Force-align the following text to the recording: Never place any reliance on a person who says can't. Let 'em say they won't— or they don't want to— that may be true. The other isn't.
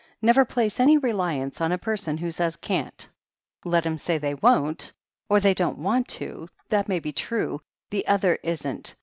Never 0.19 0.45
place 0.45 0.79
any 0.79 0.97
reliance 0.97 1.61
on 1.61 1.71
a 1.71 1.77
person 1.77 2.17
who 2.17 2.31
says 2.31 2.55
can't. 2.55 3.07
Let 3.63 3.85
'em 3.85 3.99
say 3.99 4.17
they 4.17 4.33
won't— 4.33 4.93
or 5.29 5.39
they 5.39 5.53
don't 5.53 5.77
want 5.77 6.07
to— 6.07 6.47
that 6.69 6.89
may 6.89 6.97
be 6.97 7.11
true. 7.11 7.59
The 7.91 8.07
other 8.07 8.39
isn't. 8.41 8.95